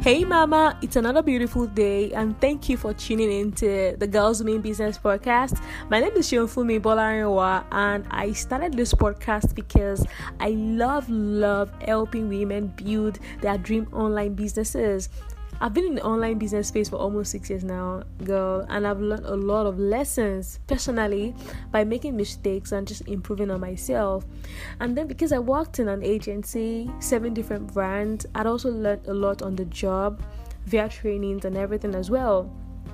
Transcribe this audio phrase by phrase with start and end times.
[0.00, 4.60] Hey, Mama, it's another beautiful day, and thank you for tuning into the Girls Mean
[4.60, 5.60] Business podcast.
[5.90, 10.06] My name is Shionfumi Bolarinwa, and I started this podcast because
[10.38, 15.08] I love, love helping women build their dream online businesses.
[15.60, 19.00] I've been in the online business space for almost six years now, girl, and I've
[19.00, 21.34] learned a lot of lessons personally
[21.72, 24.24] by making mistakes and just improving on myself.
[24.78, 29.14] And then because I worked in an agency, seven different brands, I'd also learned a
[29.14, 30.22] lot on the job
[30.66, 32.52] via trainings and everything as well.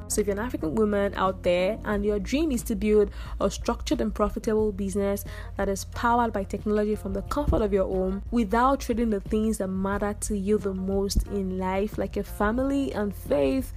[0.09, 3.51] So, if you're an African woman out there and your dream is to build a
[3.51, 5.25] structured and profitable business
[5.57, 9.59] that is powered by technology from the comfort of your home without trading the things
[9.59, 13.73] that matter to you the most in life, like your family and faith,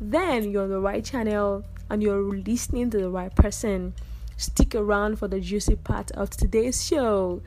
[0.00, 3.94] then you're on the right channel and you're listening to the right person.
[4.36, 7.42] Stick around for the juicy part of today's show.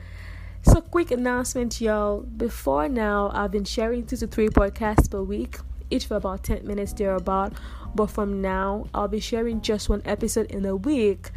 [0.62, 2.20] So, quick announcement, y'all.
[2.20, 5.58] Before now, I've been sharing two to three podcasts per week,
[5.90, 7.52] each for about 10 minutes thereabout
[7.94, 11.30] but from now, I'll be sharing just one episode in a week.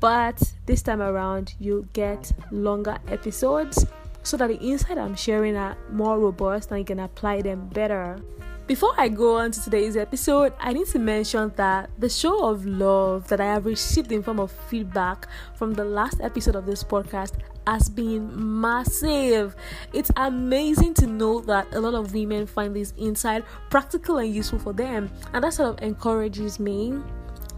[0.00, 3.86] But this time around, you'll get longer episodes
[4.22, 8.18] so that the insight I'm sharing are more robust and you can apply them better.
[8.66, 12.64] Before I go on to today's episode, I need to mention that the show of
[12.64, 16.84] love that I have received in form of feedback from the last episode of this
[16.84, 17.32] podcast
[17.66, 18.30] has been
[18.60, 19.56] massive.
[19.92, 24.58] It's amazing to know that a lot of women find this insight practical and useful
[24.58, 26.94] for them, and that sort of encourages me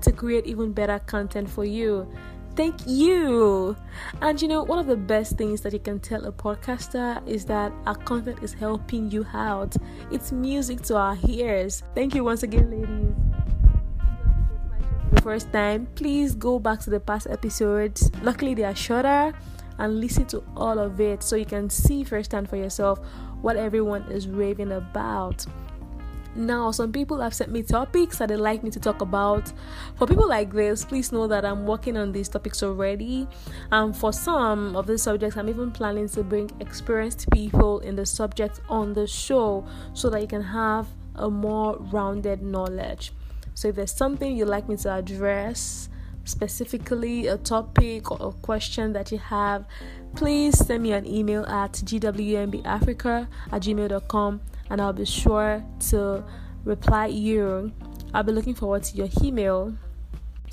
[0.03, 2.11] to create even better content for you.
[2.55, 3.75] Thank you.
[4.21, 7.47] And you know, one of the best things that you can tell a podcaster is
[7.47, 9.75] that our content is helping you out.
[10.11, 11.83] It's music to our ears.
[11.95, 13.33] Thank you once again, ladies
[15.13, 18.11] the first time, please go back to the past episodes.
[18.23, 19.33] Luckily, they are shorter
[19.79, 23.01] and listen to all of it so you can see firsthand for yourself
[23.41, 25.47] what everyone is raving about.
[26.35, 29.53] Now, some people have sent me topics that they'd like me to talk about.
[29.97, 33.29] For people like this, please know that I'm working on these topics already.
[33.71, 38.07] And for some of these subjects, I'm even planning to bring experienced people in the
[38.07, 43.13] subject on the show so that you can have a more rounded knowledge.
[43.53, 45.91] So, if there's something you'd like me to address,
[46.25, 49.65] specifically a topic or a question that you have,
[50.15, 54.41] please send me an email at gwmbafrica at gmail.com
[54.71, 56.25] and I'll be sure to
[56.65, 57.73] reply you.
[58.15, 59.75] I'll be looking forward to your email.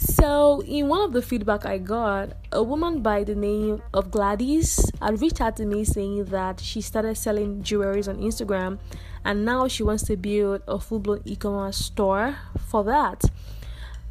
[0.02, 4.90] So, in one of the feedback I got, a woman by the name of Gladys
[5.02, 8.80] had reached out to me saying that she started selling jewelries on Instagram
[9.26, 13.26] and now she wants to build a full blown e commerce store for that.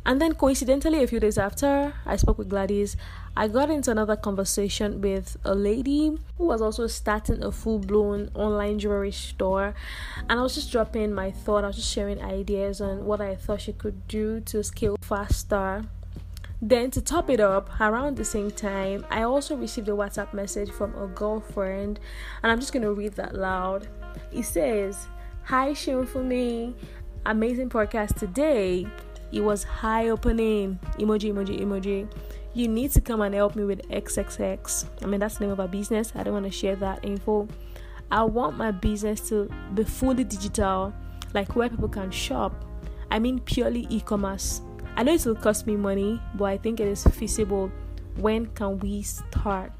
[0.08, 2.96] And then, coincidentally, a few days after I spoke with Gladys,
[3.36, 8.30] I got into another conversation with a lady who was also starting a full blown
[8.32, 9.74] online jewelry store.
[10.30, 13.34] And I was just dropping my thought, I was just sharing ideas on what I
[13.34, 15.84] thought she could do to scale faster.
[16.62, 20.70] Then, to top it up, around the same time, I also received a WhatsApp message
[20.70, 22.00] from a girlfriend,
[22.42, 23.88] and I'm just going to read that loud.
[24.32, 25.06] It says,
[25.44, 26.72] Hi, Shionfumi.
[27.26, 28.86] Amazing podcast today.
[29.32, 30.78] It was high opening.
[30.98, 32.08] Emoji, emoji, emoji.
[32.54, 34.86] You need to come and help me with XXX.
[35.02, 36.12] I mean, that's the name of our business.
[36.14, 37.46] I don't want to share that info.
[38.10, 40.94] I want my business to be fully digital,
[41.34, 42.64] like where people can shop.
[43.10, 44.62] I mean, purely e commerce.
[44.96, 47.70] I know it will cost me money, but I think it is feasible.
[48.16, 49.72] When can we start?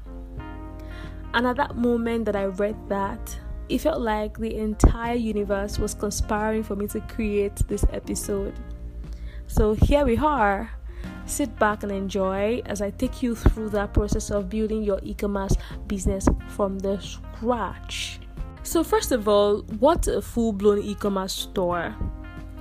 [1.33, 3.37] And at that moment that I read that,
[3.67, 8.53] it felt like the entire universe was conspiring for me to create this episode.
[9.49, 10.69] So here we are.
[11.25, 15.15] Sit back and enjoy as I take you through that process of building your e
[15.15, 15.55] commerce
[15.87, 18.19] business from the scratch.
[18.61, 21.95] So, first of all, what's a full blown e commerce store?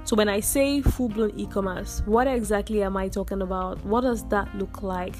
[0.04, 3.84] So, when I say full blown e commerce, what exactly am I talking about?
[3.84, 5.16] What does that look like?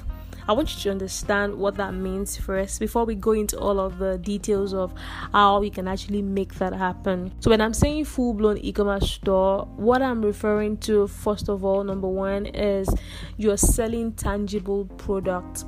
[0.48, 3.98] I want you to understand what that means first before we go into all of
[3.98, 4.94] the details of
[5.30, 7.32] how we can actually make that happen.
[7.40, 11.66] So, when I'm saying full blown e commerce store, what I'm referring to, first of
[11.66, 12.88] all, number one, is
[13.36, 15.66] you're selling tangible products.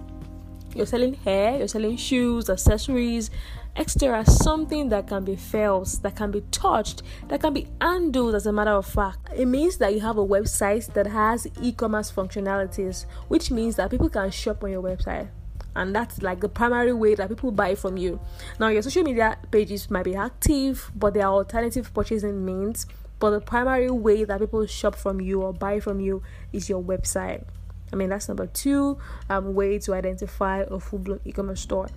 [0.75, 3.31] You're selling hair, you're selling shoes, accessories,
[3.76, 8.46] extra something that can be felt, that can be touched, that can be handled as
[8.46, 9.28] a matter of fact.
[9.34, 13.90] It means that you have a website that has e commerce functionalities, which means that
[13.90, 15.28] people can shop on your website.
[15.76, 18.20] And that's like the primary way that people buy from you.
[18.58, 22.87] Now, your social media pages might be active, but there are alternative purchasing means.
[23.20, 26.22] But the primary way that people shop from you or buy from you
[26.52, 27.44] is your website.
[27.93, 31.88] I mean, that's number two um, way to identify a full blown e commerce store.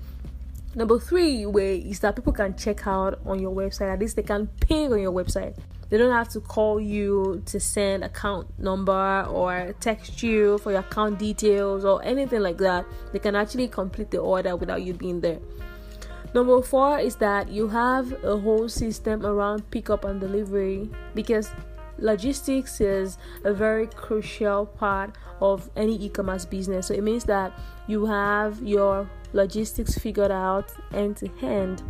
[0.76, 3.94] Number three way is that people can check out on your website.
[3.94, 5.56] At least they can pay on your website.
[5.94, 10.80] they don't have to call you to send account number or text you for your
[10.80, 15.22] account details or anything like that they can actually complete the order without you being
[15.22, 15.38] there
[16.34, 21.52] number four is that you have a whole system around pickup and delivery because
[22.04, 27.52] logistics is a very crucial part of any e-commerce business so it means that
[27.88, 31.82] you have your logistics figured out end to end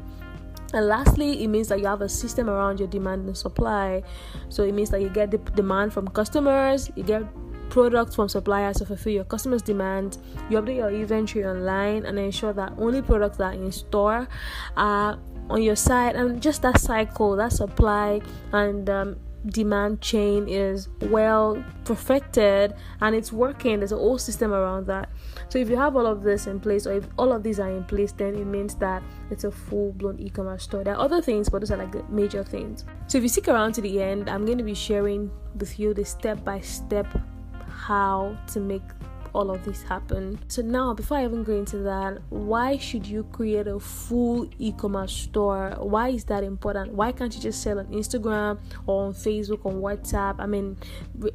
[0.74, 4.02] and lastly, it means that you have a system around your demand and supply.
[4.50, 7.24] So it means that you get the demand from customers, you get
[7.70, 10.18] products from suppliers to fulfill your customers' demand.
[10.50, 14.28] You update your inventory online and ensure that only products that are in store
[14.76, 15.20] are
[15.50, 16.16] on your site.
[16.16, 18.22] And just that cycle, that supply
[18.52, 19.18] and um,
[19.48, 23.80] demand chain is well perfected and it's working.
[23.80, 25.10] There's a whole system around that.
[25.50, 27.70] So if you have all of this in place, or if all of these are
[27.70, 30.84] in place, then it means that it's a full-blown e-commerce store.
[30.84, 32.86] There are other things, but those are like the major things.
[33.08, 35.94] So if you stick around to the end, I'm going to be sharing with you
[35.94, 37.08] the step-by-step
[37.68, 38.84] how to make
[39.34, 40.40] all of this happen.
[40.48, 45.14] So now, before I even go into that, why should you create a full e-commerce
[45.14, 45.76] store?
[45.80, 46.94] Why is that important?
[46.94, 50.36] Why can't you just sell on Instagram or on Facebook, on WhatsApp?
[50.40, 50.78] I mean,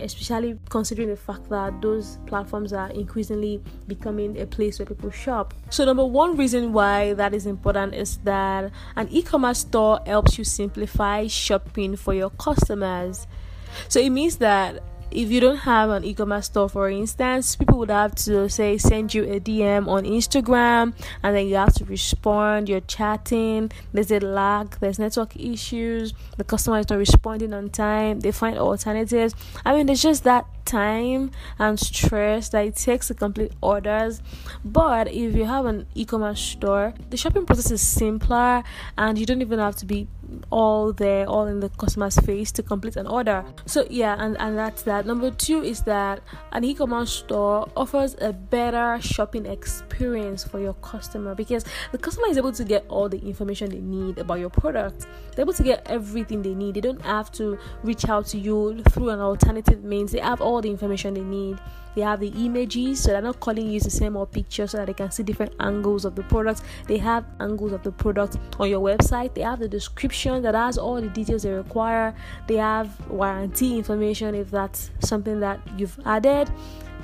[0.00, 5.54] especially considering the fact that those platforms are increasingly becoming a place where people shop.
[5.70, 10.44] So number one reason why that is important is that an e-commerce store helps you
[10.44, 13.26] simplify shopping for your customers.
[13.88, 17.90] So it means that if you don't have an e-commerce store for instance people would
[17.90, 22.68] have to say send you a dm on instagram and then you have to respond.
[22.68, 23.70] You're chatting.
[23.92, 24.78] There's a lag.
[24.80, 26.14] There's network issues.
[26.36, 28.20] The customer is not responding on time.
[28.20, 29.34] They find alternatives.
[29.64, 34.22] I mean there's just that time and stress that it takes to complete orders.
[34.64, 38.62] But if you have an e commerce store, the shopping process is simpler
[38.96, 40.08] and you don't even have to be
[40.50, 43.44] all there, all in the customer's face to complete an order.
[43.66, 45.06] So, yeah, and, and that's that.
[45.06, 46.20] Number two is that
[46.52, 52.28] an e commerce store offers a better shopping experience for your customer because the customer
[52.28, 55.06] is able to get all the information they need about your product.
[55.34, 56.74] They're able to get everything they need.
[56.74, 60.12] They don't have to reach out to you through an alternative means.
[60.12, 61.58] They have all the information they need.
[61.98, 64.86] They have the images, so they're not calling you to send more pictures so that
[64.86, 66.62] they can see different angles of the product.
[66.86, 69.34] They have angles of the product on your website.
[69.34, 72.14] They have the description that has all the details they require.
[72.46, 76.48] They have warranty information if that's something that you've added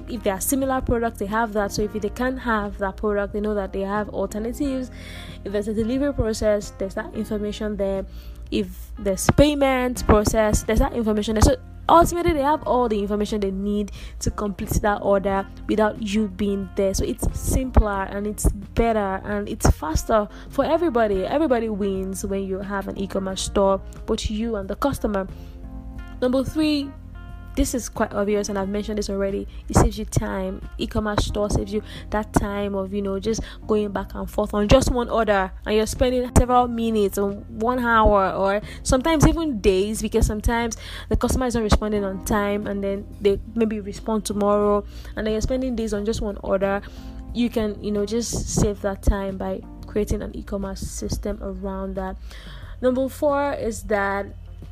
[0.09, 3.33] if they are similar products they have that so if they can't have that product
[3.33, 4.91] they know that they have alternatives
[5.45, 8.05] if there's a delivery process there's that information there
[8.51, 11.57] if there's payment process there's that information there so
[11.89, 16.69] ultimately they have all the information they need to complete that order without you being
[16.77, 16.95] there.
[16.95, 21.25] So it's simpler and it's better and it's faster for everybody.
[21.25, 25.27] Everybody wins when you have an e-commerce store both you and the customer.
[26.21, 26.91] Number three
[27.57, 29.47] this is quite obvious and I've mentioned this already.
[29.69, 30.69] It saves you time.
[30.79, 34.69] E-commerce store saves you that time of you know just going back and forth on
[34.69, 40.03] just one order and you're spending several minutes or one hour or sometimes even days
[40.03, 40.77] because sometimes
[41.09, 44.85] the customer is not responding on time and then they maybe respond tomorrow
[45.17, 46.83] and then you're spending days on just one order.
[47.33, 52.17] You can, you know, just save that time by creating an e-commerce system around that.
[52.81, 54.27] Number four is that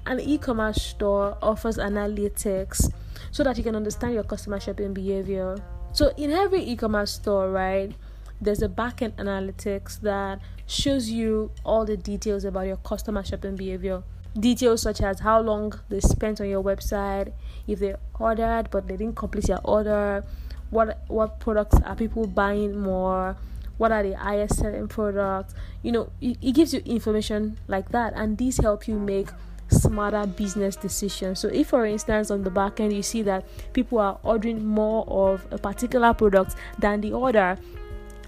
[0.07, 2.93] an e-commerce store offers analytics
[3.31, 5.57] so that you can understand your customer shopping behavior.
[5.93, 7.93] So in every e-commerce store, right,
[8.41, 14.03] there's a backend analytics that shows you all the details about your customer shopping behavior.
[14.39, 17.33] Details such as how long they spent on your website,
[17.67, 20.25] if they ordered but they didn't complete your order,
[20.71, 23.37] what what products are people buying more,
[23.77, 25.55] what are the highest selling products.
[25.83, 29.29] You know, it, it gives you information like that, and these help you make
[29.73, 31.41] smarter business decisions.
[31.41, 35.05] So, if for instance on the back end you see that people are ordering more
[35.09, 37.59] of a particular product than the order,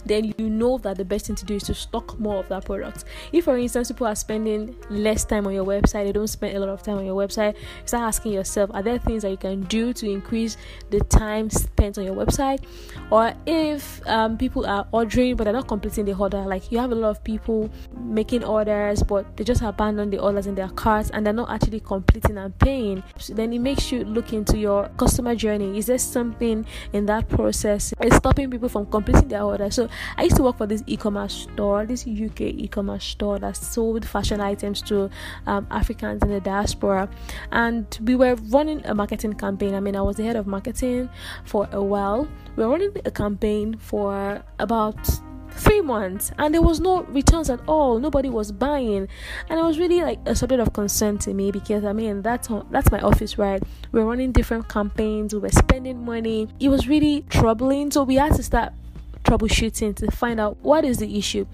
[0.04, 2.64] then you know that the best thing to do is to stock more of that
[2.64, 3.04] product.
[3.32, 6.61] If, for instance, people are spending less time on your website, they don't spend a
[6.61, 9.62] lot of time on your website, start asking yourself, are there things that you can
[9.62, 10.56] do to increase
[10.90, 12.64] the time spent on your website?
[13.11, 16.92] Or if um, people are ordering but they're not completing the order, like you have
[16.92, 21.11] a lot of people making orders but they just abandon the orders in their carts
[21.11, 24.88] and they're not actually completing and paying, so then it makes you look into your
[24.96, 25.78] customer journey.
[25.78, 29.70] Is there something in that process is stopping people from completing their order?
[29.70, 34.06] So I used to work for this e-commerce store, this UK e-commerce store that sold
[34.06, 35.10] fashion items to
[35.46, 37.08] um, Africans in the diaspora,
[37.52, 39.74] and we were running a marketing campaign.
[39.74, 41.08] I mean, I was the head of marketing
[41.44, 42.28] for a while.
[42.56, 44.96] We were running a campaign for about
[45.56, 47.98] three months and there was no returns at all.
[47.98, 49.08] Nobody was buying.
[49.48, 52.48] And it was really like a subject of concern to me because i mean that's
[52.70, 53.62] that's my office right?
[53.92, 55.34] We're running different campaigns.
[55.34, 56.48] We were spending money.
[56.60, 57.90] It was really troubling.
[57.90, 58.72] So we had to start
[59.25, 61.47] troubleshooting to find out what is the issue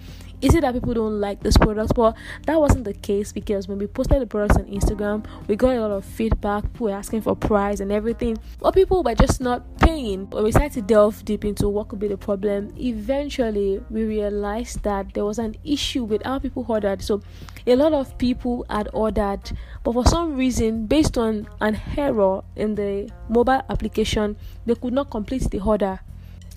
[0.43, 1.95] is it that people don't like this product?
[1.95, 5.77] But that wasn't the case because when we posted the products on Instagram, we got
[5.77, 6.63] a lot of feedback.
[6.73, 10.31] People were asking for price and everything, but people were just not paying.
[10.31, 14.83] When we started to delve deep into what could be the problem, eventually we realized
[14.83, 17.03] that there was an issue with how people ordered.
[17.03, 17.23] So
[17.67, 19.53] a lot of people had ordered,
[19.85, 25.11] but for some reason, based on an error in the mobile application, they could not
[25.11, 26.01] complete the order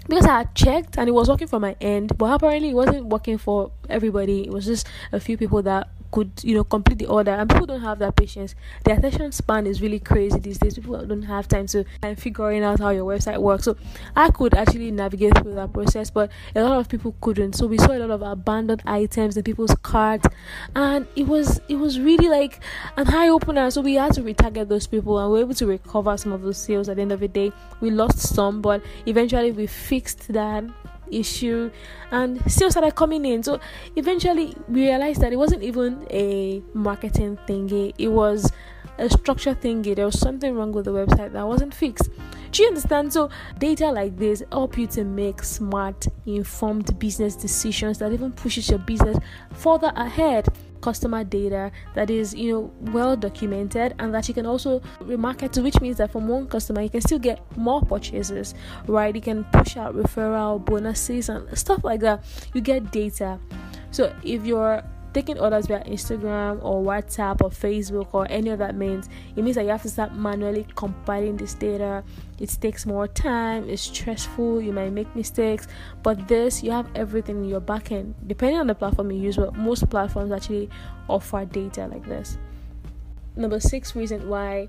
[0.07, 3.37] because I checked and it was working for my end, but apparently it wasn't working
[3.37, 4.45] for everybody.
[4.45, 7.65] It was just a few people that could you know complete the order and people
[7.65, 8.53] don't have that patience.
[8.85, 10.75] The attention span is really crazy these days.
[10.75, 13.63] People don't have time to and figuring out how your website works.
[13.63, 13.75] So
[14.15, 17.53] i could actually navigate through that process but a lot of people couldn't.
[17.53, 20.27] So we saw a lot of abandoned items in people's carts
[20.75, 22.59] and it was it was really like
[22.95, 23.71] an eye opener.
[23.71, 26.43] So we had to retarget those people and we were able to recover some of
[26.43, 27.51] those sales at the end of the day.
[27.81, 30.63] We lost some but eventually we fixed that
[31.11, 31.71] issue
[32.11, 33.43] and still started coming in.
[33.43, 33.59] So
[33.95, 37.93] eventually we realized that it wasn't even a marketing thingy.
[37.97, 38.51] It was
[38.97, 39.95] a structure thingy.
[39.95, 42.09] There was something wrong with the website that wasn't fixed.
[42.51, 43.11] Do you understand?
[43.11, 48.69] So data like this help you to make smart informed business decisions that even pushes
[48.69, 49.17] your business
[49.51, 50.47] further ahead
[50.87, 55.61] customer data that is you know well documented and that you can also remarket to
[55.61, 58.53] which means that from one customer you can still get more purchases
[58.87, 59.15] right?
[59.15, 62.23] You can push out referral bonuses and stuff like that.
[62.53, 63.39] You get data.
[63.91, 64.83] So if you're
[65.13, 69.55] taking orders via Instagram or WhatsApp or Facebook or any of that means, it means
[69.55, 72.03] that you have to start manually compiling this data.
[72.39, 75.67] It takes more time, it's stressful, you might make mistakes,
[76.01, 78.13] but this you have everything in your backend.
[78.27, 80.69] Depending on the platform you use, but most platforms actually
[81.07, 82.37] offer data like this.
[83.35, 84.67] Number six reason why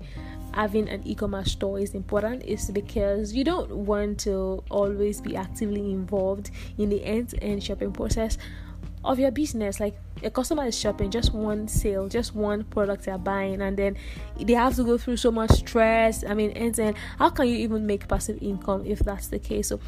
[0.53, 5.91] having an e-commerce store is important is because you don't want to always be actively
[5.91, 8.37] involved in the end-to-end shopping process
[9.05, 9.79] of your business.
[9.79, 13.95] Like a customer is shopping just one sale just one product they're buying and then
[14.39, 16.23] they have to go through so much stress.
[16.23, 19.69] I mean and then how can you even make passive income if that's the case?
[19.69, 19.79] So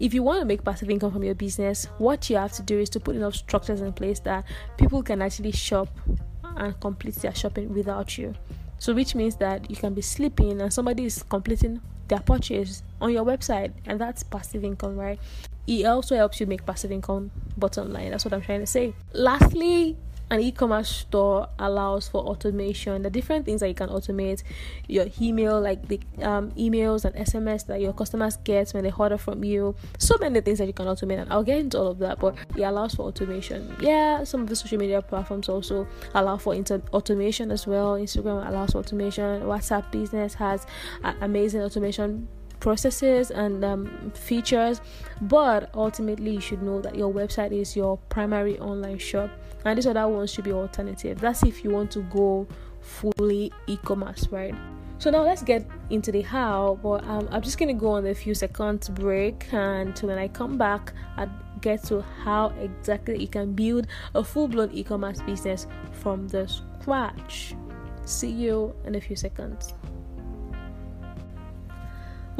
[0.00, 2.78] if you want to make passive income from your business what you have to do
[2.78, 4.44] is to put enough structures in place that
[4.76, 5.88] people can actually shop
[6.56, 8.34] and complete their shopping without you.
[8.78, 13.12] So which means that you can be sleeping and somebody is completing their purchase on
[13.12, 15.18] your website and that's passive income right
[15.66, 18.10] it also helps you make passive income bottom line.
[18.10, 18.94] That's what i'm trying to say.
[19.12, 19.96] Lastly
[20.32, 23.02] an e-commerce store allows for automation.
[23.02, 24.42] The different things that you can automate
[24.88, 29.18] your email like the um, emails and sms that your customers get when they order
[29.18, 29.74] from you.
[29.98, 32.34] So many things that you can automate and i'll get into all of that but
[32.56, 33.76] it allows for automation.
[33.78, 37.96] Yeah some of the social media platforms also allow for inter- automation as well.
[37.96, 39.42] Instagram allows for automation.
[39.42, 40.66] Whatsapp business has
[41.20, 42.26] amazing automation
[42.62, 44.80] processes and um, features
[45.22, 49.28] but ultimately you should know that your website is your primary online shop
[49.64, 51.20] and these other ones should be alternative.
[51.20, 52.46] That's if you want to go
[52.80, 54.54] fully e-commerce right?
[54.98, 58.14] So now let's get into the how but um, i'm just gonna go on a
[58.14, 61.26] few seconds break and when i come back i
[61.60, 67.54] get to how exactly you can build a full-blown e-commerce business from the scratch.
[68.04, 69.74] See you in a few seconds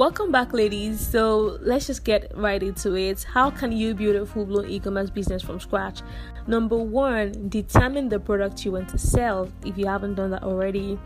[0.03, 0.99] Welcome back, ladies.
[0.99, 3.23] So let's just get right into it.
[3.23, 6.03] How can you build a full blown e commerce business from scratch?
[6.49, 10.99] Number one, determine the product you want to sell if you haven't done that already.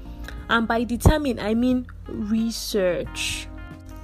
[0.49, 3.49] And by determine, I mean research.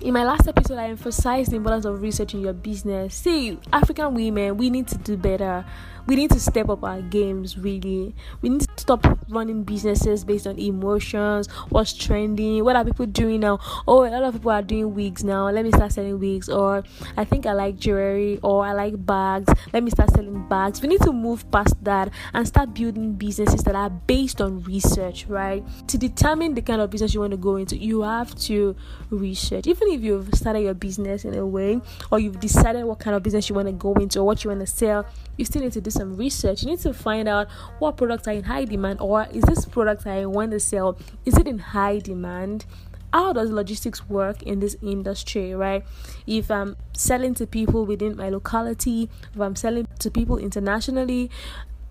[0.02, 3.14] In my last episode, I emphasized the importance of research in your business.
[3.14, 5.64] See, African women, we need to do better
[6.06, 8.14] we need to step up our games really.
[8.40, 13.40] We need to stop running businesses based on emotions what's trending what are people doing
[13.40, 13.58] now?
[13.86, 15.48] Oh a lot of people are doing wigs now.
[15.50, 16.48] Let me start selling wigs.
[16.48, 16.82] Or
[17.16, 18.38] i think i like jewelry.
[18.42, 19.52] Or i like bags.
[19.72, 20.82] Let me start selling bags.
[20.82, 25.26] We need to move past that and start building businesses that are based on research
[25.28, 25.64] right?
[25.88, 28.76] To determine the kind of business you want to go into you have to
[29.10, 29.66] research.
[29.66, 31.80] Even if you've started your business in a way
[32.10, 34.50] or you've decided what kind of business you want to go into or what you
[34.50, 35.06] want to sell
[35.42, 36.62] you still need to do some research.
[36.62, 40.06] You need to find out what products are in high demand, or is this product
[40.06, 42.64] I want to sell is it in high demand?
[43.12, 45.84] How does logistics work in this industry, right?
[46.28, 51.28] If I'm selling to people within my locality, if I'm selling to people internationally,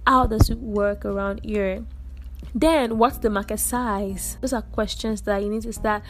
[0.07, 1.83] how does it work around here?
[2.53, 4.37] Then what's the market size?
[4.41, 6.03] Those are questions that you need to start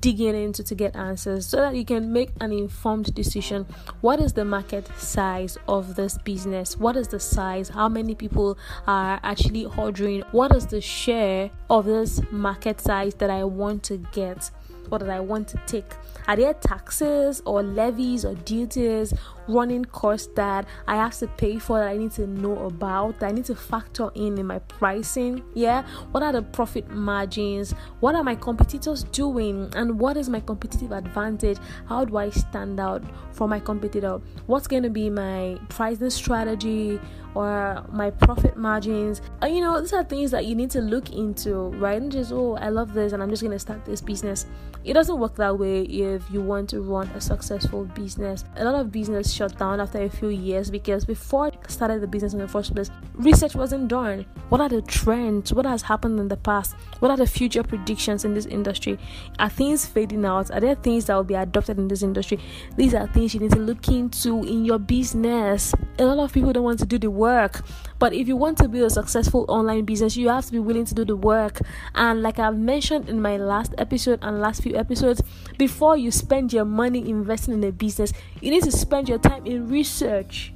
[0.00, 3.66] digging into to get answers so that you can make an informed decision.
[4.00, 6.76] What is the market size of this business?
[6.76, 7.68] What is the size?
[7.68, 10.22] How many people are actually ordering?
[10.32, 14.50] What is the share of this market size that i want to get
[14.90, 15.94] or that I want to take?
[16.26, 19.14] Are there taxes or levies or duties,
[19.48, 23.30] running costs that I have to pay for that I need to know about, that
[23.30, 25.42] I need to factor in in my pricing?
[25.54, 27.72] Yeah, what are the profit margins?
[28.00, 29.72] What are my competitors doing?
[29.74, 31.56] And what is my competitive advantage?
[31.86, 33.02] How do I stand out
[33.32, 34.20] from my competitor?
[34.46, 37.00] What's going to be my pricing strategy?
[37.38, 39.22] Or my profit margins.
[39.40, 42.02] And you know, these are things that you need to look into, right?
[42.02, 44.46] And just, oh, I love this and I'm just going to start this business.
[44.84, 48.44] It doesn't work that way if you want to run a successful business.
[48.56, 52.08] A lot of business shut down after a few years because before I started the
[52.08, 54.26] business in the first place, research wasn't done.
[54.48, 55.52] What are the trends?
[55.52, 56.74] What has happened in the past?
[56.98, 58.98] What are the future predictions in this industry?
[59.38, 60.50] Are things fading out?
[60.50, 62.40] Are there things that will be adopted in this industry?
[62.76, 65.72] These are things you need to look into in your business.
[65.98, 67.62] A lot of people don't want to do the work.
[67.98, 70.86] But if you want to build a successful online business, you have to be willing
[70.86, 71.60] to do the work.
[71.94, 75.20] And like I've mentioned in my last episode and last few episodes,
[75.58, 79.44] before you spend your money investing in a business, you need to spend your time
[79.46, 80.52] in research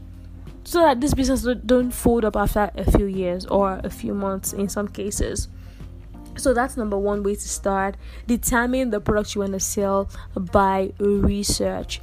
[0.64, 4.52] so that this business don't fold up after a few years or a few months
[4.52, 5.48] in some cases.
[6.36, 7.96] So that's number one way to start.
[8.26, 12.00] Determine the product you want to sell by research.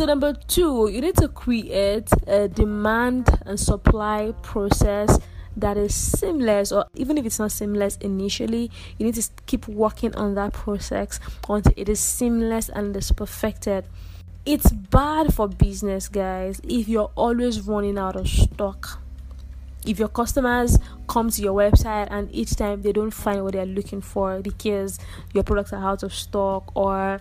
[0.00, 5.18] So, number two, you need to create a demand and supply process
[5.58, 10.14] that is seamless, or even if it's not seamless initially, you need to keep working
[10.14, 13.84] on that process until it is seamless and is perfected.
[14.46, 19.02] It's bad for business, guys, if you're always running out of stock.
[19.84, 20.78] If your customers
[21.08, 24.98] come to your website and each time they don't find what they're looking for because
[25.34, 27.20] your products are out of stock or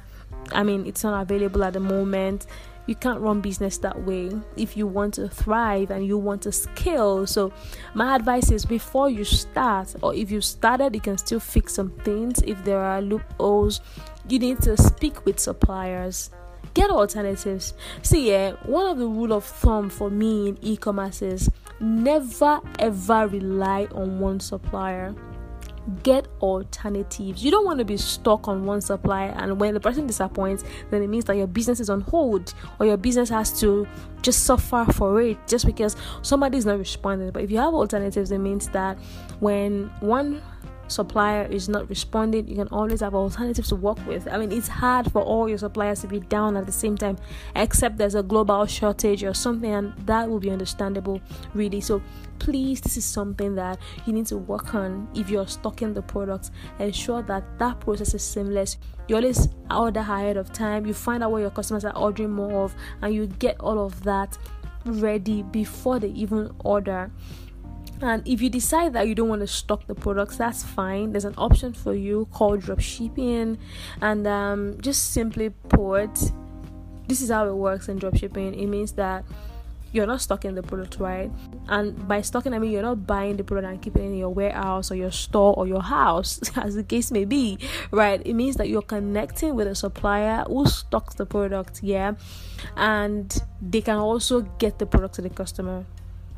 [0.52, 2.46] I mean, it's not available at the moment.
[2.90, 6.52] You can't run business that way if you want to thrive and you want to
[6.52, 7.28] scale.
[7.28, 7.54] So,
[7.94, 11.92] my advice is before you start, or if you started, you can still fix some
[12.04, 12.42] things.
[12.42, 13.82] If there are loopholes,
[14.28, 16.32] you need to speak with suppliers
[16.74, 17.74] get alternatives.
[18.02, 21.50] See, yeah, one of the rule of thumb for me in e-commerce is
[21.80, 25.14] never ever rely on one supplier
[25.90, 27.44] get alternatives.
[27.44, 31.02] You don't want to be stuck on one supplier, and when the person disappoints, then
[31.04, 33.88] it means that your business is on hold or your business has to
[34.22, 37.32] just suffer for it just because somebody is not responding.
[37.32, 38.98] But if you have alternatives, it means that
[39.40, 40.42] when one
[40.90, 44.28] supplier is not responding, you can always have alternatives to work with.
[44.28, 47.18] I mean, it's hard for all your suppliers to be down at the same time,
[47.56, 51.22] except there's a global shortage or something, and that will be understandable,
[51.54, 51.82] really.
[51.82, 52.02] So,
[52.40, 56.52] please, this is something that you need to work on if you're stocking the products.
[56.80, 58.78] Ensure that that process is seamless.
[59.08, 62.64] You always order ahead of time, you find out what your customers are ordering more
[62.64, 64.38] of, and you get all of that
[64.86, 67.12] ready before they even order
[68.02, 71.12] and if you decide that you don't want to stock the products, that's fine.
[71.12, 73.58] There's an option for you called drop shipping,
[74.02, 76.14] and um, just simply put,
[77.08, 78.54] this is how it works in drop shipping.
[78.54, 79.26] It means that
[79.92, 81.32] you're not stocking the product, right?
[81.68, 84.30] And by stocking, I mean you're not buying the product and keeping it in your
[84.30, 87.58] warehouse or your store or your house, as the case may be,
[87.92, 88.22] right?
[88.24, 92.14] It means that you're connecting with a supplier who stocks the product, yeah,
[92.78, 95.86] and they can also get the product to the customer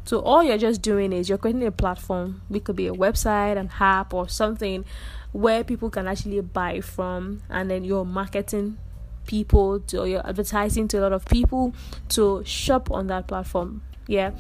[0.04, 2.42] so all you're just doing is you're creating a platform.
[2.52, 4.86] It could be a website, an app, or something
[5.32, 8.78] where people can actually buy from, and then you're marketing
[9.26, 11.74] people to, or you're advertising to a lot of people
[12.10, 13.84] to shop on that platform.
[14.08, 14.32] Yeah.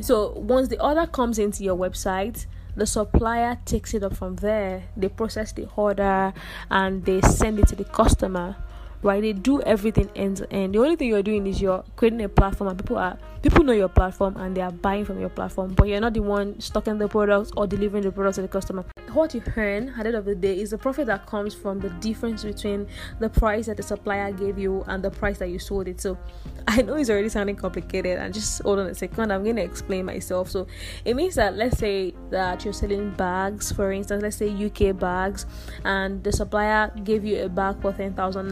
[0.00, 4.84] So once the order comes into your website, the supplier takes it up from there.
[4.96, 6.32] They process the order
[6.70, 8.56] and they send it to the customer
[9.02, 9.20] right?
[9.20, 10.74] They do everything end to end.
[10.74, 13.72] The only thing you're doing is you're creating a platform, and people are people know
[13.72, 16.98] your platform and they are buying from your platform, but you're not the one stocking
[16.98, 18.84] the products or delivering the products to the customer.
[19.12, 21.78] What you earn at the end of the day is the profit that comes from
[21.78, 22.86] the difference between
[23.20, 26.00] the price that the supplier gave you and the price that you sold it.
[26.00, 26.18] So
[26.68, 29.32] I know it's already sounding complicated, and just hold on a second.
[29.32, 30.50] I'm going to explain myself.
[30.50, 30.66] So
[31.04, 35.46] it means that let's say that you're selling bags, for instance, let's say UK bags,
[35.84, 38.48] and the supplier gave you a bag for ten thousand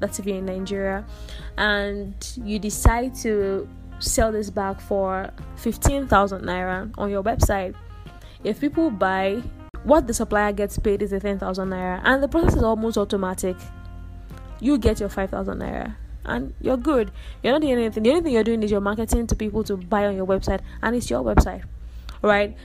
[0.00, 1.04] that's if you're in Nigeria,
[1.56, 3.68] and you decide to
[4.00, 7.74] sell this bag for 15,000 naira on your website.
[8.44, 9.42] If people buy,
[9.84, 13.56] what the supplier gets paid is the 10,000 naira, and the process is almost automatic.
[14.60, 17.10] You get your 5,000 naira and you're good.
[17.42, 18.02] You're not doing anything.
[18.02, 20.60] The only thing you're doing is you're marketing to people to buy on your website,
[20.82, 21.64] and it's your website,
[22.22, 22.56] right?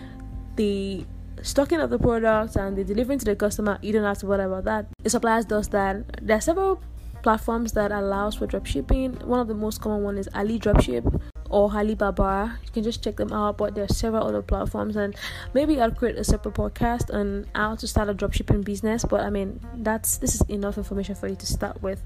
[0.56, 1.06] The
[1.41, 4.43] stocking of the products and the delivering to the customer, you don't have to worry
[4.43, 4.88] about that.
[5.02, 6.22] The suppliers does that.
[6.26, 6.82] There are several
[7.24, 9.24] platforms that allows for dropshipping.
[9.24, 12.60] One of the most common one is Ali Dropship or Alibaba.
[12.65, 15.15] You can just check them out, but there are several other platforms, and
[15.54, 19.06] maybe I'll create a separate podcast on how to start a dropshipping business.
[19.06, 22.02] But I mean, that's this is enough information for you to start with.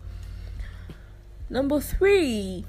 [1.50, 2.66] Number three,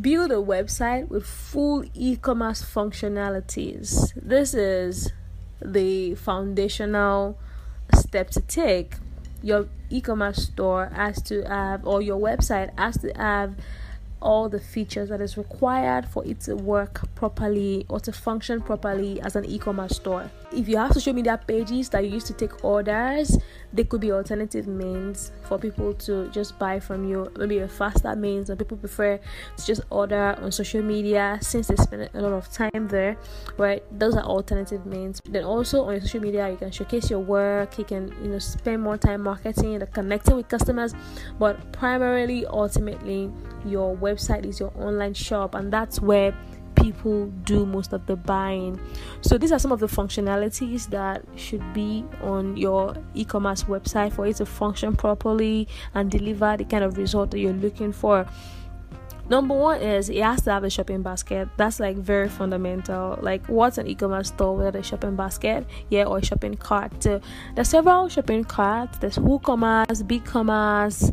[0.00, 4.12] build a website with full e-commerce functionalities.
[4.16, 5.12] This is
[5.60, 7.38] the foundational
[7.94, 8.94] step to take.
[9.42, 13.54] Your e-commerce store has to have, or your website has to have
[14.20, 19.20] all the features that is required for it to work properly or to function properly
[19.20, 20.30] as an e-commerce store.
[20.52, 23.36] If you have social media pages that you use to take orders,
[23.76, 27.30] they could be alternative means for people to just buy from you.
[27.36, 29.18] Maybe a faster means, and people prefer
[29.56, 33.16] to just order on social media since they spend a lot of time there.
[33.58, 35.20] Right, those are alternative means.
[35.28, 37.78] Then also on social media, you can showcase your work.
[37.78, 40.94] You can you know spend more time marketing and connecting with customers,
[41.38, 43.30] but primarily, ultimately,
[43.64, 46.34] your website is your online shop, and that's where
[46.76, 48.80] people do most of the buying.
[49.20, 54.26] So these are some of the functionalities that should be on your e-commerce website for
[54.26, 58.26] it to function properly and deliver the kind of result that you're looking for.
[59.28, 61.48] Number one is it has to have a shopping basket.
[61.56, 63.18] That's like very fundamental.
[63.20, 65.66] Like, what's an e-commerce store without a shopping basket?
[65.90, 66.92] Yeah, or a shopping cart.
[67.00, 68.98] There's several shopping carts.
[68.98, 71.12] There's WooCommerce, BigCommerce,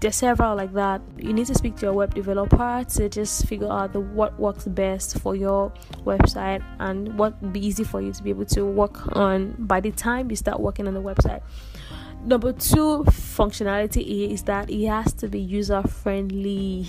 [0.00, 1.02] there's several like that.
[1.16, 4.64] You need to speak to your web developer to just figure out the what works
[4.64, 5.72] best for your
[6.04, 9.80] website and what would be easy for you to be able to work on by
[9.80, 11.42] the time you start working on the website.
[12.24, 16.86] Number two functionality is that it has to be user friendly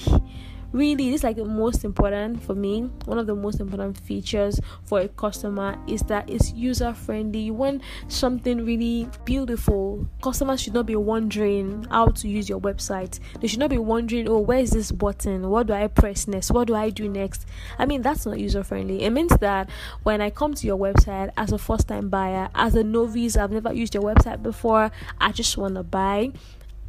[0.71, 2.89] really this is like the most important for me.
[3.05, 7.53] One of the most important features for a customer is that it's user friendly you
[7.53, 13.19] want something really beautiful customers should not be wondering how to use your website.
[13.41, 15.49] They should not be wondering oh where is this button?
[15.49, 16.51] What do i press next?
[16.51, 17.45] What do i do next?
[17.77, 19.69] I mean that's not user friendly it means that
[20.03, 23.51] when i come to your website as a first time buyer as a novice i've
[23.51, 26.32] never used your website before i just want to buy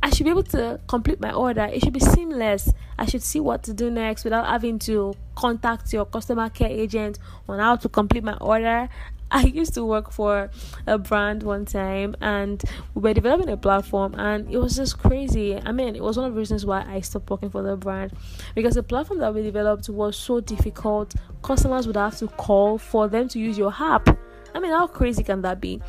[0.03, 1.65] I should be able to complete my order.
[1.65, 2.73] It should be seamless.
[2.99, 7.19] I should see what to do next without having to contact your customer care agent
[7.49, 8.89] on how to complete my order.
[9.33, 10.51] I used to work for
[10.89, 12.61] a brand one time and
[12.95, 15.57] we were developing a platform and it was just crazy.
[15.57, 18.13] I mean, it was one of the reasons why I stopped working for the brand
[18.57, 21.15] because the platform that we developed was so difficult.
[21.43, 24.09] Customers would have to call for them to use your app.
[24.53, 25.81] I mean, how crazy can that be?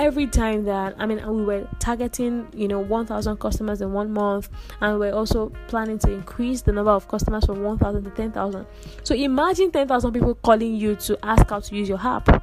[0.00, 4.48] Every time that I mean we were targeting you know 1000 customers in one month
[4.80, 8.66] and we are also planning to increase the number of customers from 1000 to 10000
[9.04, 12.42] so imagine 10000 people calling you to ask how to use your app.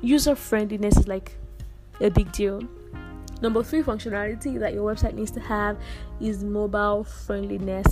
[0.00, 1.36] User friendliness is like
[2.00, 2.60] a big deal.
[3.40, 5.78] Number 3 functionality that your website needs to have
[6.20, 7.86] is mobile friendliness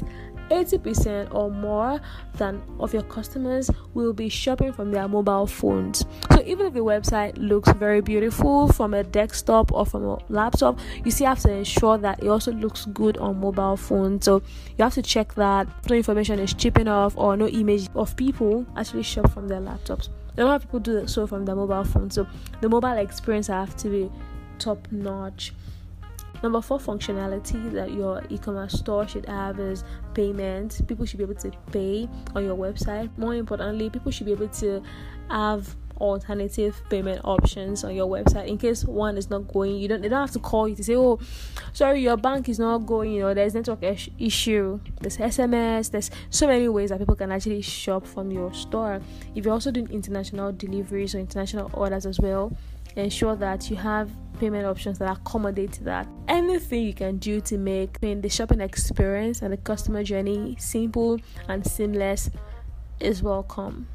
[0.52, 2.00] 80% or more
[2.34, 6.04] than of your customers will be shopping from their mobile phones.
[6.30, 10.78] So even if the website looks very beautiful from a desktop or from a laptop,
[11.04, 14.20] you still have to ensure that it also looks good on mobile phone.
[14.20, 14.42] So
[14.76, 18.66] you have to check that no information is cheap enough or no image of people
[18.76, 20.08] actually shop from their laptops.
[20.38, 22.10] A lot of people do so from their mobile phone.
[22.10, 22.26] So
[22.60, 24.10] the mobile experience have to be
[24.58, 25.52] top notch.
[26.42, 30.80] Number four functionality that your e-commerce store should have is payment.
[30.88, 33.16] People should be able to pay on your website.
[33.16, 34.82] More importantly, people should be able to
[35.30, 40.00] have alternative payment options on your website in case one is not going you don't
[40.00, 41.18] they don't have to call you to say oh
[41.72, 43.80] sorry your bank is not going you know there's network
[44.18, 49.00] issue there's sms there's so many ways that people can actually shop from your store
[49.36, 52.50] if you're also doing international deliveries or international orders as well
[52.96, 56.06] ensure that you have payment options that accommodate that.
[56.28, 61.66] Anything you can do to make the shopping experience and the customer journey simple and
[61.66, 62.30] seamless
[63.00, 63.86] is welcome.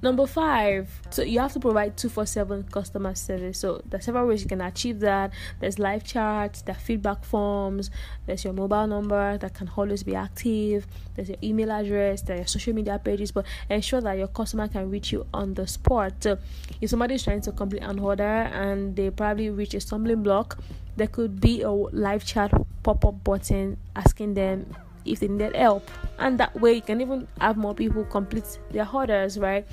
[0.00, 3.58] Number five, so you have to provide 247 customer service.
[3.58, 5.32] So there's several ways you can achieve that.
[5.58, 7.90] There's live chats, there's feedback forms,
[8.24, 12.46] there's your mobile number that can always be active, there's your email address, there's your
[12.46, 16.12] social media pages, but ensure that your customer can reach you on the spot.
[16.20, 16.38] So
[16.80, 20.60] if somebody is trying to complete an order and they probably reach a stumbling block,
[20.96, 22.52] there could be a live chat
[22.84, 24.76] pop-up button asking them
[25.12, 25.90] if they needed help.
[26.18, 29.66] And that way you can even have more people complete their orders right?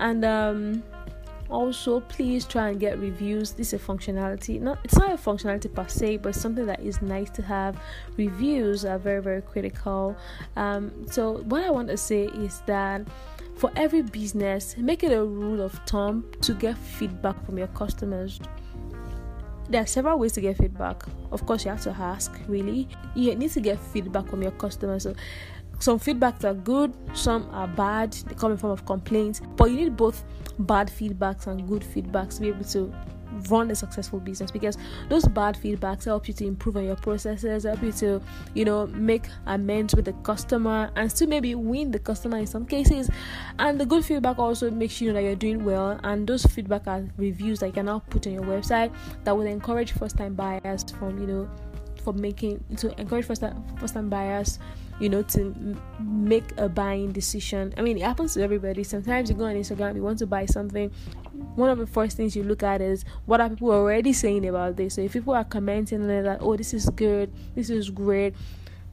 [0.00, 0.82] And um
[1.50, 3.52] also please try and get reviews.
[3.52, 4.60] This is a functionality.
[4.60, 7.80] Not it's not a functionality per se but something that is nice to have.
[8.16, 10.16] Reviews are very very critical.
[10.56, 13.06] Um so what i want to say is that
[13.58, 18.38] for every business, make it a rule of thumb to get feedback from your customers.
[19.68, 21.02] There are several ways to get feedback.
[21.30, 22.88] Of course, you have to ask, really.
[23.14, 25.02] You need to get feedback from your customers.
[25.02, 25.14] So,
[25.78, 29.76] some feedbacks are good, some are bad, they come in form of complaints, but you
[29.76, 30.24] need both
[30.58, 32.92] bad feedbacks and good feedbacks to be able to
[33.50, 34.76] run a successful business because
[35.08, 38.20] those bad feedbacks help you to improve on your processes, help you to,
[38.54, 42.66] you know, make amends with the customer and still maybe win the customer in some
[42.66, 43.10] cases.
[43.58, 45.98] And the good feedback also makes you know that you're doing well.
[46.04, 48.92] And those feedback are reviews that you can now put on your website
[49.24, 51.50] that will encourage first time buyers from, you know,
[52.08, 54.58] for making to encourage first time first time buyers
[55.00, 59.36] you know to make a buying decision i mean it happens to everybody sometimes you
[59.36, 60.90] go on instagram you want to buy something
[61.56, 64.76] one of the first things you look at is what are people already saying about
[64.76, 64.94] this?
[64.94, 68.34] So if people are commenting on it that oh this is good this is great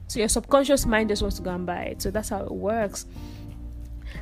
[0.08, 2.02] so your subconscious mind just wants to go and buy it.
[2.02, 3.06] So that's how it works.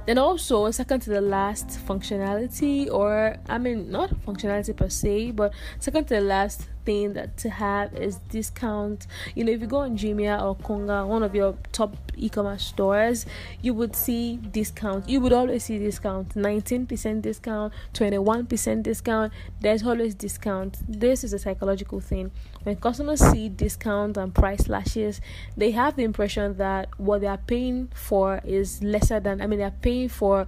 [0.06, 5.52] Then also second to the last functionality or i mean not functionality per se but
[5.78, 9.07] second to the last thing that to have is discount.
[9.35, 13.27] You know, if you go on Jumia or Konga, one of your top e-commerce stores,
[13.62, 15.09] you would see discount.
[15.09, 19.33] You would always see discount, 19% discount, 21% discount.
[19.61, 20.79] There's always discount.
[20.88, 22.31] This is a psychological thing.
[22.62, 25.20] When customers see discount and price slashes,
[25.57, 29.40] they have the impression that what they are paying for is lesser than.
[29.40, 30.47] I mean, they are paying for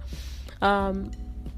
[0.59, 1.11] um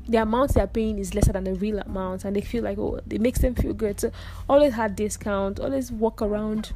[0.09, 2.99] the amount they're paying is lesser than the real amount and they feel like oh
[3.09, 3.99] it makes them feel good.
[3.99, 4.11] So
[4.49, 6.71] always have discount always walk around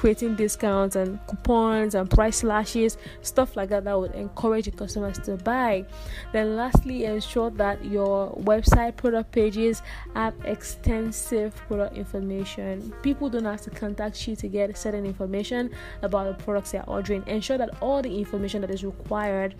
[0.00, 5.18] creating discounts and coupons and price slashes stuff like that that would encourage your customers
[5.18, 5.84] to buy.
[6.32, 9.82] Then lastly ensure that your website product pages
[10.14, 12.94] have extensive product information.
[13.02, 15.70] People don't have to contact you to get certain information
[16.00, 17.22] about the products they're ordering.
[17.26, 19.54] Ensure that all the information that is required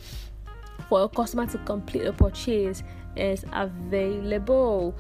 [0.91, 2.83] for a customer to complete a purchase
[3.17, 4.95] is available.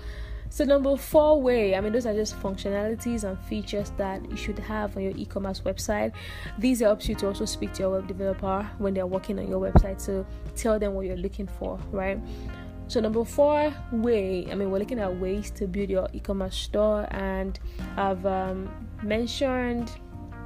[0.48, 4.59] So number four way, I mean those are just functionalities and features that you should
[4.61, 6.12] have on your e-commerce website.
[6.59, 9.61] These helps you to also speak to your web developer when they're working on your
[9.61, 10.24] website to
[10.57, 12.18] tell them what you're looking for, right?
[12.87, 17.07] So number four way, I mean we're looking at ways to build your e-commerce store
[17.11, 17.59] and
[17.96, 18.68] I've um,
[19.03, 19.92] mentioned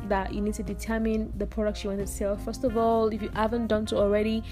[0.08, 2.36] that you need to determine the products you want to sell.
[2.36, 4.42] First of all, if you haven't done so already,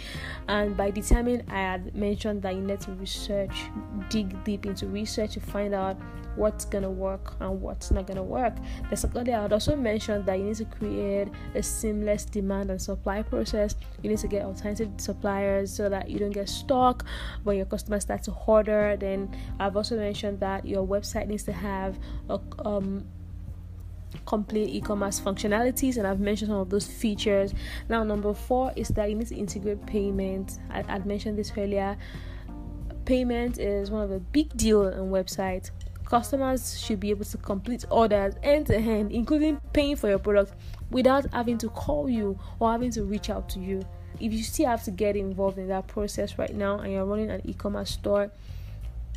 [0.48, 3.64] and by determine, I had mentioned that you need to research,
[4.08, 5.96] dig deep into research to find out
[6.36, 8.54] what's gonna work and what's not gonna work.
[8.90, 12.80] The second I had also mentioned that you need to create a seamless demand and
[12.80, 13.76] supply process.
[14.02, 17.04] You need to get alternative suppliers so that you don't get stuck
[17.44, 18.96] when your customers start to order.
[18.98, 23.04] Then I've also mentioned that your website needs to have a um
[24.26, 27.54] complete e-commerce functionalities and I've mentioned some of those features.
[27.88, 30.58] Now number four is that you need to integrate payment.
[30.70, 31.96] I, would mentioned this earlier.
[33.04, 35.70] Payment is one of the big deal on websites.
[36.04, 40.52] Customers should be able to complete orders end to end, including paying for your product
[40.90, 43.82] without having to call you or having to reach out to you.
[44.20, 47.30] If you still have to get involved in that process right now and you're running
[47.30, 48.30] an e-commerce store,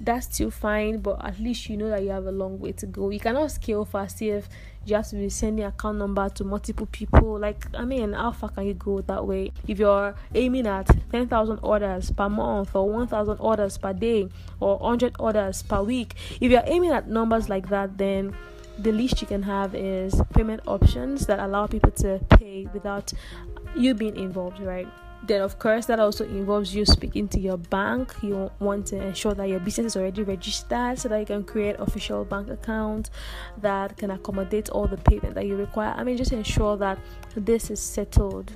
[0.01, 2.85] that's still fine, but at least you know that you have a long way to
[2.85, 3.09] go.
[3.09, 4.49] You cannot scale fast if
[4.85, 7.39] you have to be sending account number to multiple people.
[7.39, 9.51] Like, I mean, how far can you go that way?
[9.67, 14.29] If you're aiming at 10,000 orders per month or 1,000 orders per day
[14.59, 18.35] or 100 orders per week, if you're aiming at numbers like that, then
[18.77, 23.13] the least you can have is payment options that allow people to pay without
[23.75, 24.87] you being involved, right?
[25.23, 28.13] Then of course that also involves you speaking to your bank.
[28.21, 31.75] You want to ensure that your business is already registered so that you can create
[31.79, 33.09] official bank account
[33.61, 35.93] that can accommodate all the payment that you require.
[35.97, 36.99] I mean just ensure that
[37.35, 38.53] this is settled.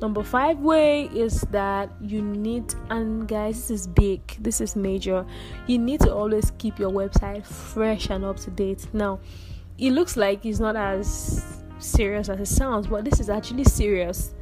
[0.00, 4.20] Number five way is that you need and guys this is big.
[4.40, 5.24] This is major.
[5.66, 8.86] You need to always keep your website fresh and up to date.
[8.92, 9.20] Now
[9.76, 11.44] it looks like it's not as
[11.78, 14.34] serious as it sounds but this is actually serious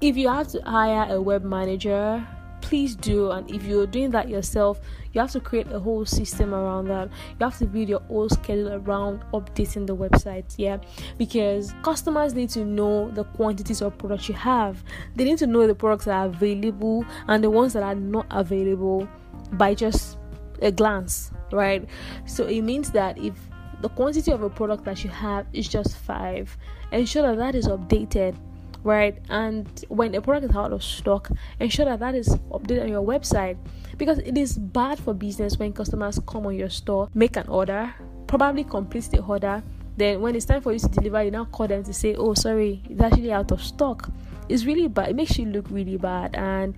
[0.00, 2.26] if you have to hire a web manager
[2.60, 3.30] please do.
[3.30, 4.80] And if you're doing that yourself
[5.12, 7.08] you have to create a whole system around that.
[7.08, 10.78] You have to build your whole schedule around updating the website yeah?
[11.18, 14.84] Because customers need to know the quantities of products you have.
[15.16, 18.26] They need to know the products that are available and the ones that are not
[18.30, 19.08] available
[19.52, 20.18] by just
[20.62, 21.84] a glance right?
[22.26, 23.34] So it means that if
[23.80, 26.56] the quantity of a product that you have is just five
[26.92, 28.36] ensure that that is updated
[28.84, 29.18] right?
[29.28, 33.02] And when a product is out of stock, ensure that that is updated on your
[33.02, 33.56] website
[33.96, 37.92] because it is bad for business when customers come on your store, make an order,
[38.26, 39.62] probably complete the order.
[39.96, 42.32] Then, when it's time for you to deliver, you now call them to say, Oh,
[42.34, 44.10] sorry, it's actually out of stock.
[44.48, 45.10] It's really bad.
[45.10, 46.74] It makes you look really bad, and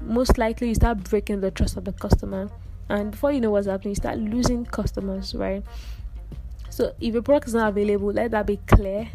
[0.00, 2.50] most likely you start breaking the trust of the customer
[2.88, 5.64] and before you know what's happening you start losing customers right
[6.70, 9.08] so if your product is not available let that be clear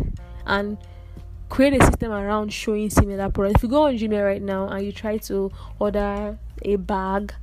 [0.45, 0.77] and
[1.51, 3.57] create a system around showing similar products.
[3.57, 7.33] If you go on Jumia right now and you try to order a bag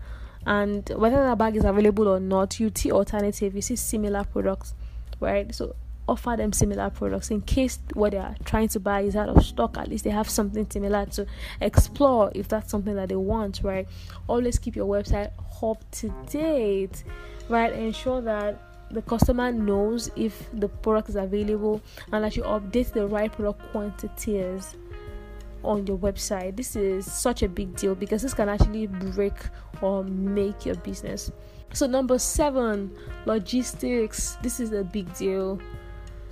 [0.47, 4.73] and whether that bag is available or not you see alternative you see similar products
[5.21, 5.55] right?
[5.55, 5.77] So
[6.09, 9.45] offer them similar products in case what they are trying to buy is out of
[9.45, 11.27] stock at least they have something similar to
[11.61, 13.87] explore if that's something that they want right?
[14.27, 17.05] Always keep your website up to date
[17.51, 17.75] right?
[17.75, 18.59] Ensure that
[18.91, 21.81] the customer knows if the product is available
[22.13, 24.77] and that you update the right product quantities
[25.63, 26.57] on your website.
[26.57, 29.35] This is such a big deal because this can actually break
[29.83, 31.31] or make your business.
[31.73, 32.97] So, number seven,
[33.27, 34.37] logistics.
[34.43, 35.61] This is a big deal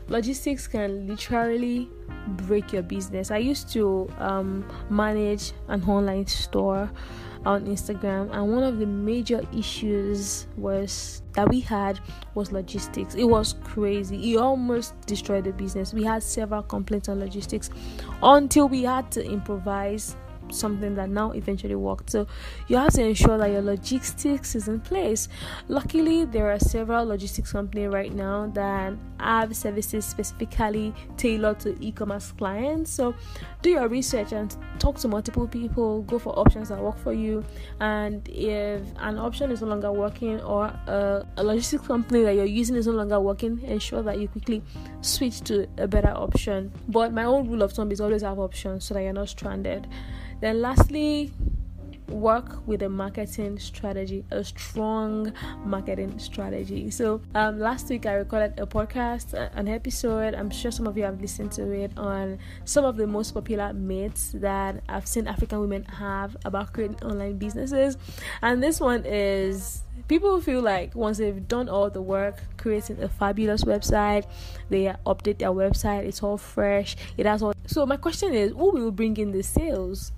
[0.08, 1.88] logistics can literally
[2.28, 3.30] break your business.
[3.30, 6.90] I used to um, manage an online store
[7.46, 12.00] on Instagram, and one of the major issues was that we had
[12.34, 13.14] was logistics.
[13.14, 14.34] It was crazy.
[14.34, 15.94] It almost destroyed the business.
[15.94, 17.70] We had several complaints on logistics
[18.22, 20.16] until we had to improvise
[20.50, 22.10] something that now eventually worked.
[22.10, 22.26] So
[22.68, 25.28] you have to ensure that your logistics is in place.
[25.68, 32.32] Luckily, there are several logistics companies right now that have services specifically tailored to e-commerce
[32.32, 32.90] clients.
[32.90, 33.14] So
[33.62, 36.02] do your research and talk to multiple people.
[36.02, 37.44] Go for options that work for you.
[37.80, 42.44] And if an option is no longer working or a, a logistics company that you're
[42.44, 44.62] using is no longer working, ensure that you quickly
[45.00, 46.72] switch to a better option.
[46.88, 49.86] But my own rule of thumb is always have options so that you're not stranded.
[50.40, 51.32] Then, lastly,
[52.08, 55.32] work with a marketing strategy, a strong
[55.64, 56.90] marketing strategy.
[56.90, 60.34] So, um, last week I recorded a podcast, an episode.
[60.34, 63.72] I'm sure some of you have listened to it on some of the most popular
[63.72, 67.96] myths that I've seen African women have about creating online businesses.
[68.42, 73.08] And this one is people feel like once they've done all the work creating a
[73.08, 74.24] fabulous website
[74.70, 78.70] they update their website it's all fresh it has all so my question is who
[78.70, 80.12] will bring in the sales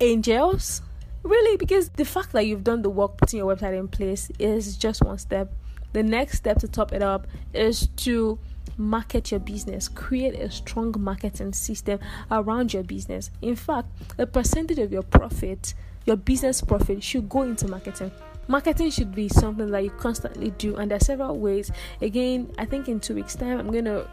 [0.00, 0.82] angels?
[1.22, 1.56] Really?
[1.56, 5.02] Because the fact that you've done the work putting your website in place is just
[5.02, 5.52] one step.
[5.92, 8.38] The next step to top it up is to
[8.76, 12.00] market your business, create a strong marketing system
[12.30, 13.30] around your business.
[13.42, 15.74] In fact, a percentage of your profit,
[16.06, 18.10] your business profit, should go into marketing.
[18.48, 21.70] Marketing should be something that you constantly do, and there are several ways.
[22.00, 24.08] Again, I think in two weeks' time, I'm going to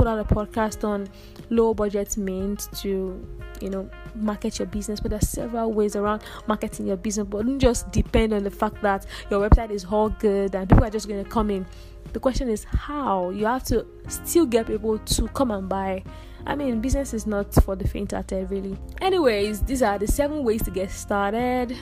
[0.00, 1.06] put out a podcast on
[1.50, 3.22] low budget means to
[3.60, 7.58] you know market your business but there's several ways around marketing your business but don't
[7.58, 11.06] just depend on the fact that your website is all good and people are just
[11.06, 11.66] going to come in
[12.14, 16.02] the question is how you have to still get people to come and buy
[16.46, 18.74] I mean, business is not for the faint-hearted, really.
[19.02, 21.76] Anyways, these are the seven ways to get started.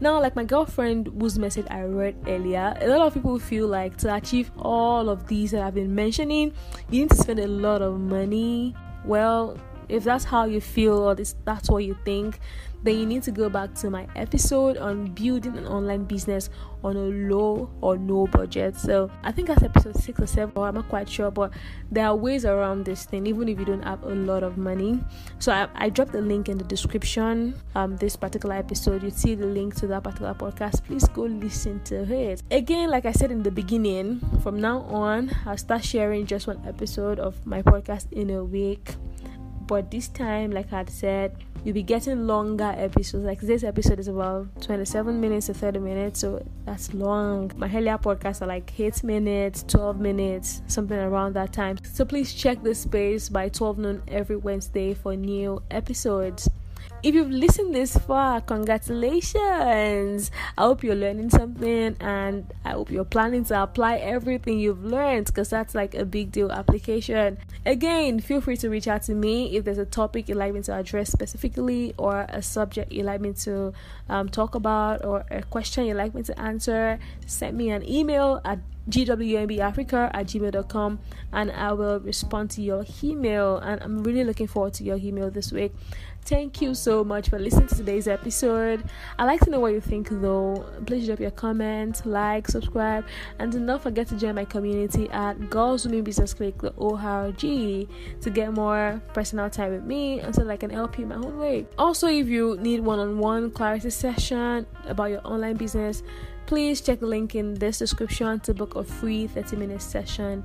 [0.00, 3.96] Now, like my girlfriend whose message I read earlier, a lot of people feel like
[3.98, 6.52] to achieve all of these that I've been mentioning,
[6.90, 8.74] you need to spend a lot of money.
[9.04, 12.38] Well, if that's how you feel or this, that's what you think,
[12.82, 16.50] then you need to go back to my episode on building an online business
[16.82, 18.76] on a low or no budget.
[18.76, 21.52] So I think that's episode six or seven, or I'm not quite sure, but
[21.90, 25.02] there are ways around this thing, even if you don't have a lot of money.
[25.38, 27.54] So I, I dropped the link in the description.
[27.74, 30.84] Um, this particular episode, you see the link to that particular podcast.
[30.84, 32.42] Please go listen to it.
[32.50, 36.62] Again, like I said in the beginning, from now on, I'll start sharing just one
[36.66, 38.94] episode of my podcast in a week
[39.70, 43.24] but this time like i said you'll be getting longer episodes.
[43.24, 47.52] Like this episode is about 27 minutes to 30 minutes so that's long.
[47.56, 51.78] My earlier podcasts are like 8 minutes 12 minutes something around that time.
[51.82, 56.48] So please check the space by 12 noon every wednesday for new episodes
[57.02, 60.30] if you've listened this far, congratulations!
[60.58, 65.26] I hope you're learning something and I hope you're planning to apply everything you've learned
[65.26, 67.38] because that's like a big deal application.
[67.64, 70.62] Again, feel free to reach out to me if there's a topic you'd like me
[70.62, 73.72] to address specifically or a subject you'd like me to
[74.08, 76.98] um, talk about or a question you'd like me to answer.
[77.26, 78.58] Send me an email at
[78.88, 80.98] gwmbafrica at gmail.com
[81.32, 83.58] and I will respond to your email.
[83.58, 85.72] And I'm really looking forward to your email this week.
[86.24, 88.84] Thank you so much for listening to today's episode.
[89.18, 90.64] I'd like to know what you think though.
[90.86, 93.04] Please drop your comment, like, subscribe,
[93.38, 97.40] and do not forget to join my community at Girls Women Business Clique, the ORG,
[97.40, 101.16] to get more personal time with me and so that I can help you my
[101.16, 101.66] own way.
[101.78, 106.04] Also, if you need one on one clarity session about your online business,
[106.46, 110.44] please check the link in this description to book a free 30 minute session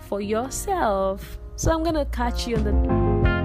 [0.00, 1.38] for yourself.
[1.56, 3.30] So I'm gonna catch you on the